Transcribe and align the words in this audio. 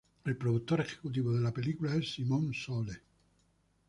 El 0.25 0.35
productor 0.35 0.81
ejecutivo 0.81 1.31
de 1.31 1.41
la 1.41 1.51
película 1.53 1.93
es 1.95 2.15
Simon 2.15 2.55
Sole. 2.55 3.03